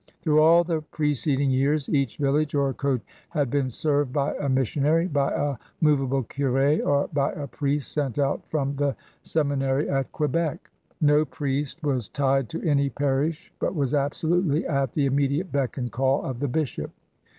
Through 0.23 0.41
all 0.41 0.63
the 0.63 0.81
preceding 0.81 1.51
years 1.51 1.87
each 1.87 2.17
village 2.17 2.55
or 2.55 2.73
cSte 2.73 3.01
had 3.29 3.51
been 3.51 3.69
served 3.69 4.11
by 4.11 4.33
a 4.37 4.49
missionary, 4.49 5.05
by 5.05 5.31
a 5.31 5.57
mov 5.79 6.03
able 6.03 6.23
curS^ 6.23 6.83
or 6.83 7.07
by 7.13 7.31
a 7.33 7.45
priest 7.45 7.91
sent 7.91 8.17
out 8.17 8.41
from 8.49 8.75
the 8.77 8.95
Semi 9.21 9.57
nary 9.57 9.87
at 9.87 10.11
Quebec. 10.11 10.71
No 11.01 11.23
priest 11.23 11.83
was 11.83 12.09
tied 12.09 12.49
to 12.49 12.67
any 12.67 12.89
parish 12.89 13.53
but 13.59 13.75
was 13.75 13.93
absolutely 13.93 14.65
at 14.65 14.91
the 14.93 15.05
immediate 15.05 15.51
beck 15.51 15.77
and 15.77 15.91
call 15.91 16.23
of 16.25 16.39
the 16.39 16.47
bishop. 16.47 16.89